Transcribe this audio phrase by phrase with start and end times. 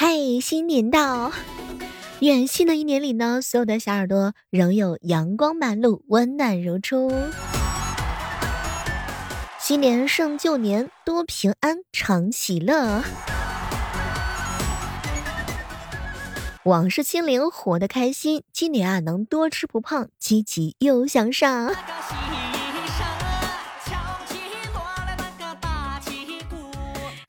[0.00, 1.32] 嘿，新年到！
[2.20, 7.12] 愿新的一年里呢，所有的小耳朵仍有阳光满路，温暖如初。
[9.58, 13.02] 新年胜旧年，多平安，常喜乐。
[16.62, 18.44] 往事清零，活得开心。
[18.52, 21.74] 今年啊，能多吃不胖，积极又向上。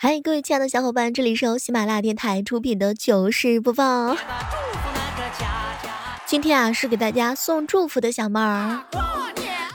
[0.01, 4.15] 嗨，各位亲爱的小伙伴，这里是由喜马拉雅电台出品的糗事播报。
[6.25, 8.81] 今天啊，是给大家送祝福的小妹儿，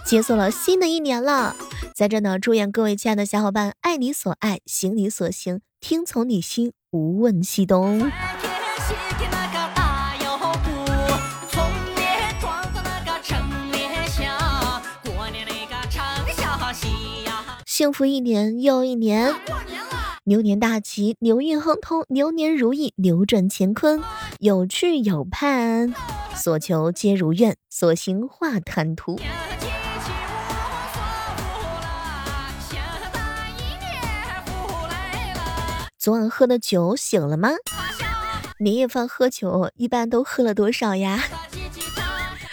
[0.07, 1.55] 解锁了新的一年了。
[1.95, 8.11] 在这呢，祝愿各位亲爱的小伙伴，爱你所爱，行你所行，听从你心，无问西东。
[17.67, 19.35] 幸福一年又一年，
[20.27, 24.03] 牛年大吉，牛运亨通，牛年如意，扭转乾坤，
[24.39, 25.93] 有去有盼，
[26.35, 29.21] 所求皆如愿，所行化坦途。
[35.99, 37.51] 昨晚喝的酒醒了吗？
[38.61, 41.23] 年夜饭喝酒一般都喝了多少呀？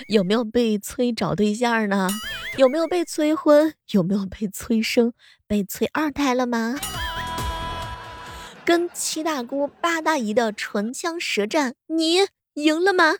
[0.09, 2.09] 有没有被催找对象呢？
[2.57, 3.73] 有没有被催婚？
[3.91, 5.13] 有没有被催生？
[5.47, 6.75] 被催二胎了吗？
[8.71, 12.19] 跟七大姑八大姨的唇枪舌战，你
[12.53, 13.15] 赢了吗？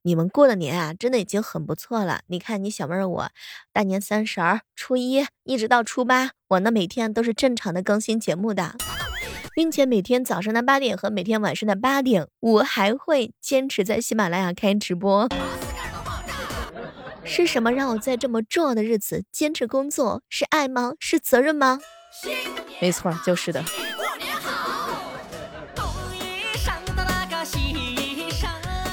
[0.00, 2.22] 你们过的年啊，真的已经很不错了。
[2.28, 3.28] 你看你小妹儿我，
[3.70, 8.74] 大年三十儿、初一一直到初八，我呢每天都是正常的更新节目的。
[9.54, 15.28] 并且每天早上的八点和每天晚上的八点，我还会坚持在喜马拉雅开直播。
[17.26, 20.22] 是什么让我在这么重要的日子坚持工作？
[20.30, 20.94] 是爱吗？
[21.00, 21.80] 是责任吗？
[22.80, 23.62] 没错，就是的。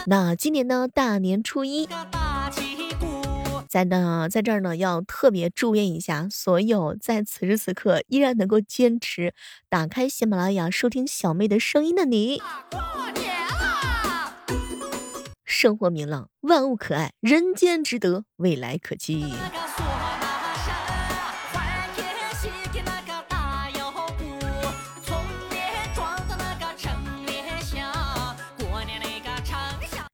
[0.07, 0.87] 那今年呢？
[0.93, 1.87] 大年初一。
[3.69, 9.33] 在呢，在这儿呢，要特别祝愿一下所有在此时此刻依然能够坚持
[9.69, 12.41] 打开喜马拉雅收听小妹的声音的你。
[15.63, 19.33] 生活明朗，万物可爱，人间值得，未来可期。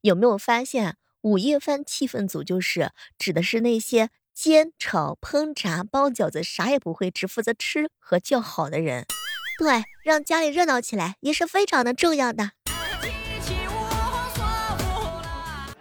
[0.02, 0.96] 有没有发现？
[1.22, 9.04] 午夜饭气氛组就是指的是那些煎炒烹炸包饺子啥也不会，只负责吃和叫好的人。
[9.58, 12.52] 对，让家里热闹起来也是非常的重要的。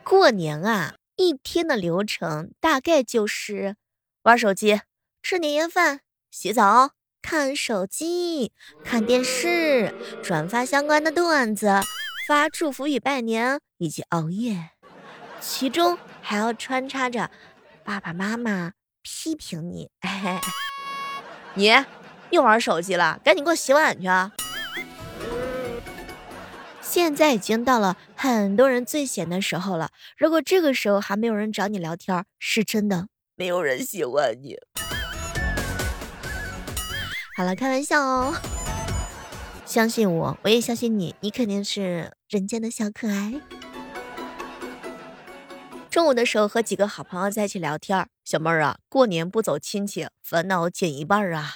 [0.09, 3.75] 过年啊，一天的流程大概就是
[4.23, 4.81] 玩手机、
[5.21, 5.99] 吃年夜饭、
[6.31, 8.51] 洗澡、看手机、
[8.83, 9.93] 看电视、
[10.23, 11.81] 转发相关的段子、
[12.27, 14.71] 发祝福语拜年以及熬夜。
[15.39, 17.29] 其中还要穿插着
[17.83, 19.91] 爸爸妈妈批评你，
[21.53, 21.71] 你
[22.31, 24.31] 又玩手机了，赶紧给我洗碗去啊！
[26.89, 34.57] 现在已经到了很多人最闲的时候了，如果这个时候还没有人找你聊天，是真的没有人喜欢你。
[37.37, 38.33] 好了，开玩笑哦，
[39.67, 43.39] 相信我，我也相信你，你肯定是人间的小可爱。
[45.91, 51.51] 中午的时候和几个好朋友在一起聊天，小妹儿啊，过年不走亲戚，烦恼减一半啊，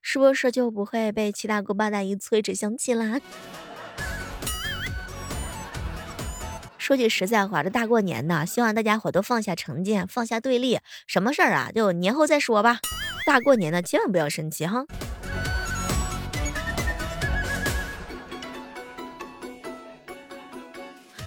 [0.00, 3.20] 是不是就不会被七大姑八大姨催着相亲啦？
[6.88, 12.78] 说句实在话，这大过年的，希望大家伙都放下成见，放下对立，什么事儿啊，就年后再说吧。
[13.26, 14.86] 大过年的，千万不要生气哈。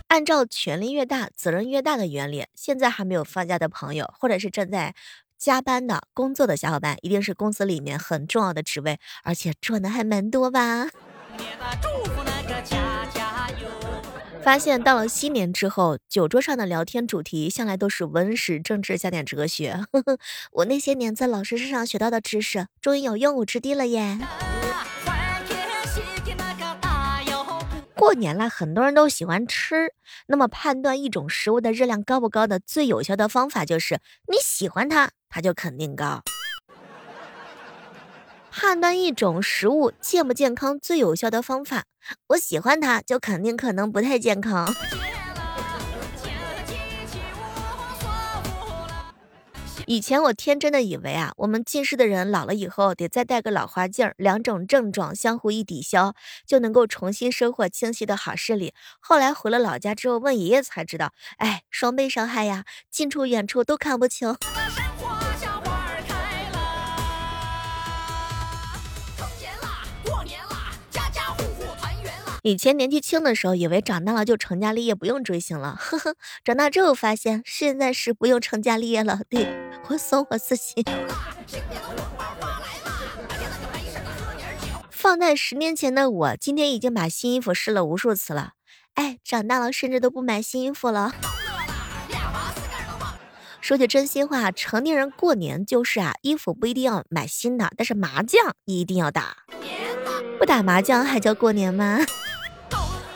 [0.07, 4.95] 按照权力越大，责任越大的原理，现在还没有放假的朋友，或者是正在
[5.37, 10.87] 加班的工作的小伙伴，一定是公司里面很重要的职位，而且赚的还蛮多吧？
[14.43, 19.85] 发现到了新年之后，酒桌上的聊天主题向来都是文史政治加点哲学。
[20.51, 24.17] 我那些年在老师身上学到的知识，终于有用武之地了耶！
[27.95, 29.93] 过年了，很多人都喜欢吃。
[30.27, 36.23] 那么，判断一种食物的热量高不高的最有效的方法就是你喜欢它，它就肯定高。
[38.51, 41.85] 判断一种食物健不健康最有效的方法，
[42.27, 44.71] 我喜欢它，就肯定可能不太健康。
[49.87, 56.13] 以前我天真的以为啊，我们近视的人老了以后得再戴个老花镜，两种症状相互一抵消，
[56.45, 58.73] 就能够重新收获清晰的好视力。
[58.99, 64.35] 后来回了老家之后问爷爷才知道，哎，双倍伤害呀，近处远处都看不清。
[72.43, 75.75] 以前年纪轻的时候，以为长大了就成家立业，不用追星了。
[75.79, 79.19] 呵呵，长大之后发现，现在是不用成家立业了。
[79.29, 79.47] 对
[79.89, 80.83] 我送我自己。
[84.89, 88.53] 放在十年前的我，今天已经把新衣服试了无数次了。
[88.95, 91.13] 哎，长大了甚至都不买新衣服了。
[93.59, 99.37] 说句真心话，成年人过年就是啊，衣服不一定要买新的，但是麻将一定要打。
[100.39, 101.99] 不打麻将还叫过年吗？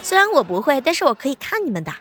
[0.06, 1.98] 虽然我不会，但是我可以看你们打。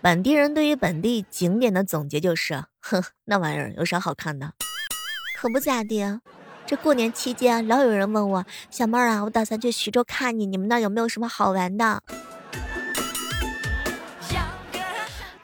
[0.00, 4.52] 本地人对于本地景点的总结就是：哼，那玩意儿有啥好看的？
[5.36, 6.20] 可不咋的。
[6.66, 12.02] 这过年期间，老有人问我，小妹儿啊，我打算去徐州看你，你们那有没有什么好玩的？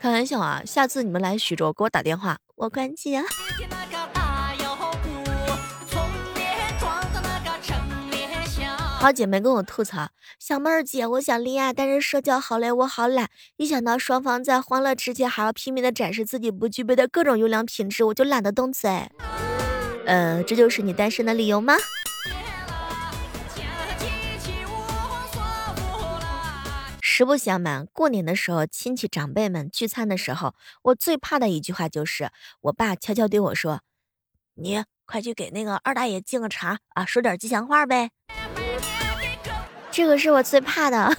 [0.01, 3.23] 开玩笑啊，下次你们来徐州给我打电话，我关机啊。
[9.01, 10.09] 好姐妹跟我吐槽，
[10.41, 13.31] 小妹儿姐，我想恋爱，但是社交好累，我好懒。
[13.57, 18.91] 一想到双方在欢乐之前还要拼命的展示自己不具备的各种优良品质，我就懒得动嘴。
[20.05, 21.77] 呃，这就是你单身的理由吗？
[27.01, 32.31] 实不相瞒，过年的时候，亲戚长辈们聚餐的时候，我最怕的一句话就是，
[32.63, 33.83] 我爸悄悄对我说
[34.61, 38.11] ：“你快去给那个二大爷敬个茶啊，说点吉祥话呗。”
[39.99, 41.13] 这个是我最怕的。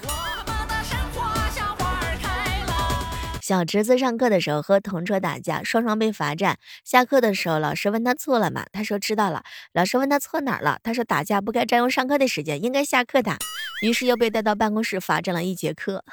[3.42, 6.56] 小侄子上课的时候和同桌打架，双双被罚站。
[6.82, 8.64] 下课的时候，老师问他错了吗？
[8.72, 9.42] 他说知道了。
[9.74, 10.78] 老师问他错哪儿了？
[10.82, 13.36] 他说打架不该占用上课的时间，应该下课打。
[13.82, 16.02] 于是又被带到办公室罚站了一节课。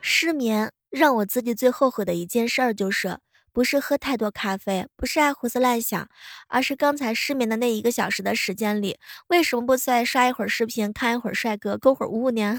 [0.00, 3.18] 失眠让我自己最后悔的一件事儿就是。
[3.52, 6.08] 不是喝太多咖啡，不是爱胡思乱想，
[6.48, 12.58] 而是刚才失眠的那一个小时的时间里，为什么不再刷一会儿视频，看一会儿帅哥，勾会儿物呢？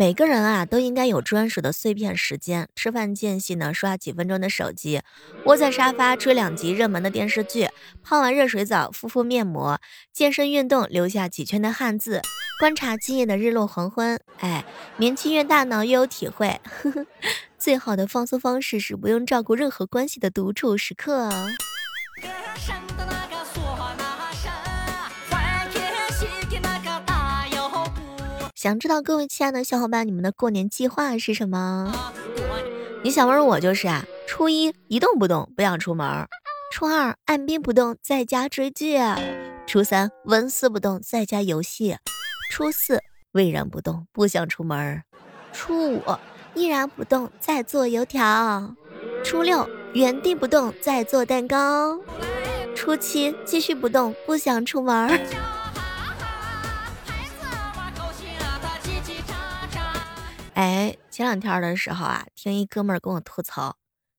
[0.00, 2.66] 每个人啊，都应该有专属的碎片时间。
[2.74, 5.00] 吃饭间隙呢，刷几分钟的手机；
[5.44, 7.66] 窝在沙发追两集热门的电视剧；
[8.02, 9.76] 泡完热水澡敷敷面膜；
[10.10, 12.22] 健身运动留下几圈的汗渍；
[12.58, 14.18] 观察今夜的日落黄昏。
[14.38, 14.64] 哎，
[14.96, 16.58] 年轻越大呢，越有体会。
[16.64, 17.06] 呵呵，
[17.58, 21.46] 最好的放松方式是不用照顾任何关系的独处时刻哦。
[28.60, 31.90] 想知道各位亲爱的小伙伴，你们的过年计划是什么？
[33.02, 36.26] 你想问我就是啊，初一一动不动不想出门，
[36.70, 38.98] 初二按兵不动在家追剧，
[39.66, 41.96] 初三纹丝不动在家游戏，
[42.52, 43.00] 初四
[43.32, 45.02] 巍然不动不想出门，
[45.54, 46.02] 初五
[46.54, 48.76] 依然不动在做油条，
[49.24, 51.98] 初六原地不动在做蛋糕，
[52.76, 55.18] 初七继续不动不想出门。
[60.60, 63.78] 哎，前两天的时候啊，听一哥们儿跟我吐槽，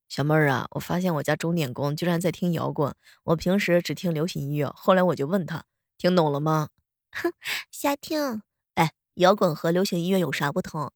[0.09, 2.95] 小妹儿啊，我发现我家钟点工居然在听摇滚，
[3.25, 4.67] 我平时只听流行音乐。
[4.75, 5.65] 后来我就问他，
[5.99, 6.69] 听懂了吗？
[7.11, 7.31] 哼，
[7.69, 8.41] 瞎听。
[8.73, 10.91] 哎，摇滚和流行音乐有啥不同？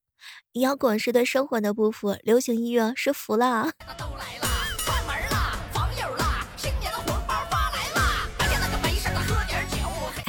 [0.53, 3.69] 摇滚是对生活的不服，流行音乐是服了。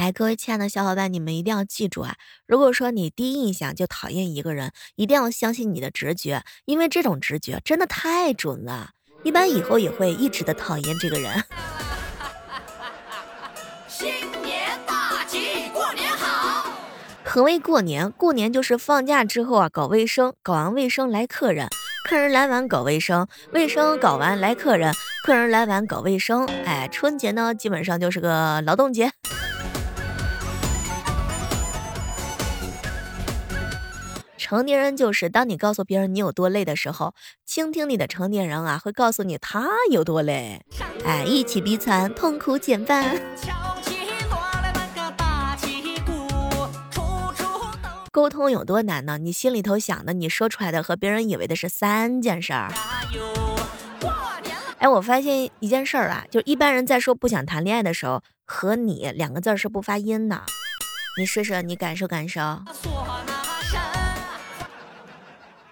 [0.07, 2.15] 哎，各位亲爱的小伙伴，你们一定要记住啊！
[2.45, 8.91] 如果说你第一印象就讨厌一个人，一定要相信你的直觉，因为这种直觉真的太准了。
[9.23, 11.43] 一般以后也会一直的讨厌这个人。
[13.89, 14.07] 新
[14.41, 16.71] 年大吉，过年好。
[17.25, 18.09] 何为过年？
[18.11, 21.67] 过年就是放假之后啊，搞卫生，搞完卫生来客人，
[22.07, 24.93] 客人来完搞卫生，卫生搞完来客人，
[25.25, 26.45] 客人来完搞卫生。
[26.45, 29.11] 哎，春节呢，基本上就是个劳动节。
[34.49, 37.13] 成年人就是，当你告诉别人你有多累的时候，
[37.45, 40.61] 倾听你的成年人啊，会告诉你他有多累。
[41.03, 43.21] 哎，一起逼惨，痛苦减半。
[48.09, 49.17] 沟通有多难呢？
[49.17, 52.71] 你心里头想的，你说出来的和别人以为的是三件事儿。
[54.77, 60.41] 哎，我发现一件事儿啊，就一般人在说不想谈恋爱的时候，和你两个字是不发音的。
[61.19, 62.39] 你试试，你感受感受。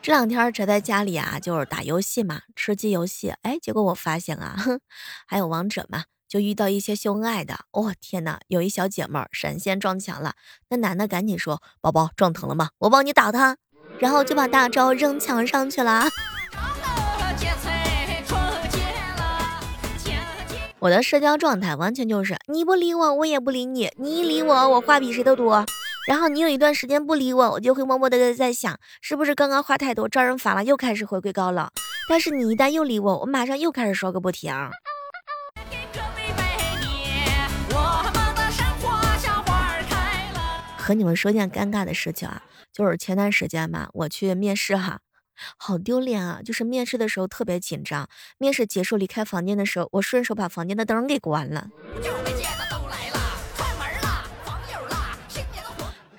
[0.06, 3.34] 这两天宅在家里啊，就是打游戏嘛，吃鸡游戏。
[3.42, 4.80] 哎，结果我发现啊，哼，
[5.26, 7.62] 还有王者嘛，就遇到一些秀恩爱的。
[7.72, 10.36] 哦天哪，有一小姐妹儿闪现撞墙了，
[10.70, 12.70] 那男的赶紧说：“宝宝撞疼了吗？
[12.78, 13.58] 我帮你打他。”
[13.98, 16.04] 然后就把大招扔墙上去了。
[20.78, 25.66] 我的社交状态完全就是你不理我，我也不理你；你一理我，我话比谁都多。
[26.08, 31.68] 然后你有一段时间不理我，我就会默默的在想，是不是刚刚话太多招人烦了，又开始回归高冷。
[32.08, 34.54] 但是你一旦又理我，我马上又开始说个不停。
[40.78, 45.00] 和你们说件尴尬的事情啊，就是前段时间嘛，我去面试哈。
[45.58, 46.40] 好丢脸啊！
[46.46, 48.08] 就是面试的时候特别紧张，
[48.38, 51.68] 面试结束离开房间的时候，我顺手把房间的灯给关了。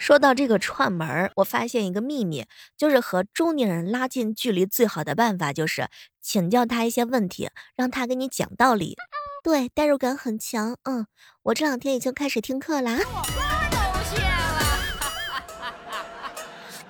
[0.06, 2.46] 说到这个串门儿，我发现一个秘密，
[2.76, 5.88] 就是和中年人拉近距离最好的办法就是
[6.22, 8.96] 请教他一些问题，让他给你讲道理。
[9.42, 10.76] 对，代入感很强。
[10.84, 11.08] 嗯，
[11.42, 12.98] 我这两天已经开始听课啦。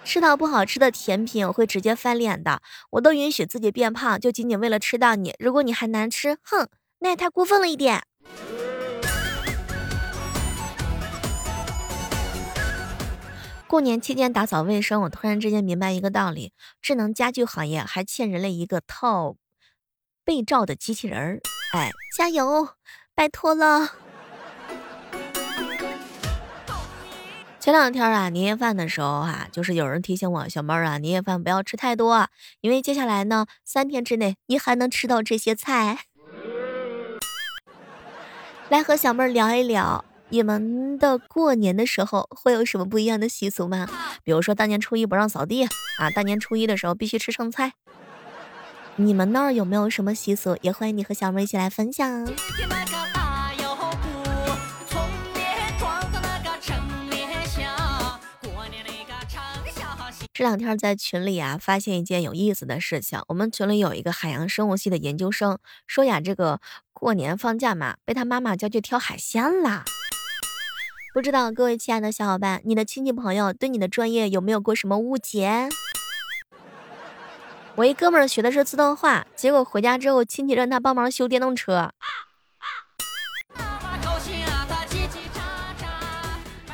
[0.04, 2.60] 吃到不好吃的甜品，我会直接翻脸的。
[2.90, 5.34] 我都允许自己变胖，就仅仅为了吃到你。
[5.38, 6.68] 如果你还难吃，哼，
[6.98, 8.02] 那也太过分了一点。
[13.68, 19.34] 过年期间打扫卫生，我突然之间明白一个道理：智能家居行业还欠人类一个套
[20.24, 21.40] 被罩的机器人儿。
[21.72, 22.68] 哎，加油，
[23.14, 23.90] 拜托了。
[27.58, 32.28] 前两天啊，年夜饭的时候哈，就是有人提醒我，小妹儿啊，年夜饭不要吃太多，
[32.60, 35.98] 因为接下来呢，三天之内你还能吃到这些菜。
[38.68, 43.88] 来和小妹儿聊一聊，你们的过年的时候会有什么不一样的习俗吗？
[44.24, 45.64] 比如说大年初一不让扫地
[45.98, 47.74] 啊，大年初一的时候必须吃剩菜。
[48.96, 50.56] 你们那儿有没有什么习俗？
[50.62, 52.26] 也欢迎你和小妹一起来分享。
[60.34, 63.20] 这两天在群里啊，发现一件有意思的事情。
[63.28, 66.60] 我们群里有一个海洋生物系的研究生说呀，这个
[66.92, 69.84] 过年放假嘛，被他妈妈叫去挑海鲜啦。
[71.16, 75.66] 不知道各位亲爱的小伙伴，你的亲戚朋友对你的专业有没有过什么误解？
[77.74, 81.90] 我一哥们儿学的是自动化，结果回家之后，亲戚让他帮忙修电动车。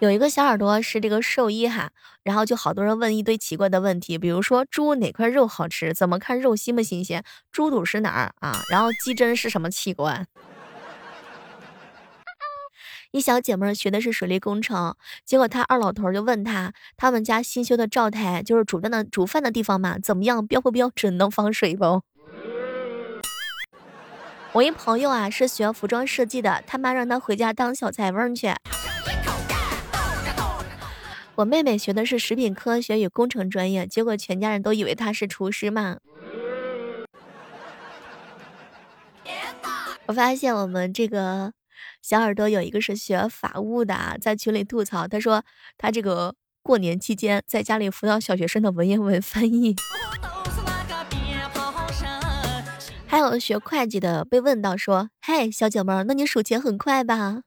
[0.00, 1.92] 有一个小耳朵是这个兽医哈，
[2.24, 7.22] 然后就好多人问一堆奇怪的问题，比如说猪哪块肉好吃，怎么看肉新不新鲜，
[7.52, 8.60] 猪肚是哪儿啊？
[8.72, 10.26] 然后鸡胗是什么器官？
[13.12, 22.00] 一小姐妹学的是水利工程，结果她二老头就问她，他们家新修的灶台就是煮饭的煮饭的地方嘛，怎么样标不标准，能防水不？
[24.52, 28.48] 我一朋友啊是学服装设计的，他妈让他回家当小裁缝去。
[31.34, 35.98] 我妹妹学的是食品科学与工程专业，结果全家人都以为她是厨师嘛。
[40.06, 41.52] 我发现我们这个
[42.00, 45.44] 小耳朵有一个是学法务的，在群里吐槽，他说
[45.78, 49.76] 他这个过年期间在家里辅导小学生的文言文翻译。
[53.06, 57.42] 还有学会计的被问到说：“嘿，小姐妹，那你数钱很快吧？”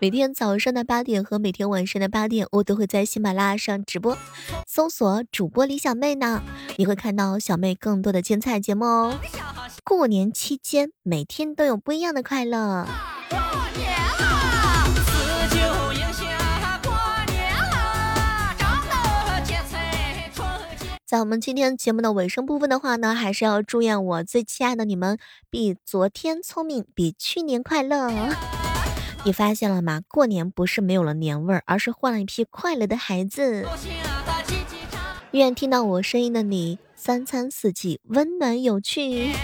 [0.00, 4.16] 每天早上的八点和每天晚上的八点，我都会在喜马拉雅上直播，
[4.64, 6.40] 搜索主播李小妹呢，
[6.76, 9.18] 你会看到小妹更多的精彩节目哦。
[9.82, 12.86] 过年期间，每天都有不一样的快乐。
[13.28, 13.38] 过
[13.76, 13.90] 年
[14.20, 16.92] 啦，四九迎夏，过
[17.32, 20.86] 年啦，张灯结彩春节。
[21.04, 25.18] 在我们今天节目的尾声部分的话呢，还是要祝愿我最亲爱的你们，
[25.50, 28.12] 比昨天聪明，比去年快乐。
[29.28, 30.00] 你发现了吗？
[30.08, 33.68] 过年不是没有了年味儿，而是换了一批快乐的孩子。
[35.32, 39.34] 愿听到我声音的你，三餐四季温暖有趣。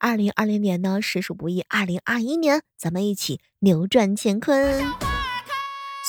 [0.00, 1.64] 二零二零年呢，实属不易。
[1.68, 4.84] 二零二一年，咱们一起扭转乾坤。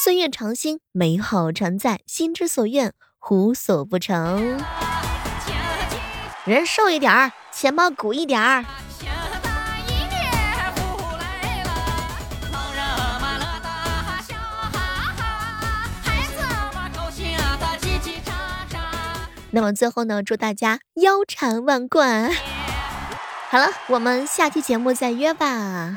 [0.04, 2.94] 岁月长新，美好常在，心之所愿，
[3.30, 4.60] 无所不成。
[6.46, 8.66] 人瘦一点儿，钱包鼓一点儿。
[19.56, 22.34] 那么最后呢，祝大家腰缠万贯。
[23.52, 25.96] 好了，我们下期节目再约吧。